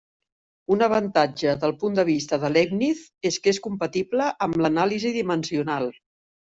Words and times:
Un 0.75 0.79
avantatge 0.85 1.53
del 1.65 1.75
punt 1.83 1.99
de 2.01 2.07
vista 2.09 2.41
de 2.45 2.51
Leibniz 2.55 3.05
és 3.33 3.41
que 3.45 3.55
és 3.55 3.63
compatible 3.69 4.35
amb 4.49 4.61
l’anàlisi 4.65 5.17
dimensional. 5.23 5.93